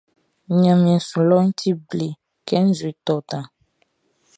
Ɲanmiɛn 0.61 1.01
su 1.07 1.19
lɔʼn 1.29 1.47
ti 1.59 1.69
ble 1.87 2.07
kɛ 2.47 2.57
nzueʼn 2.69 2.97
tɔ 3.05 3.13
danʼn. 3.29 3.45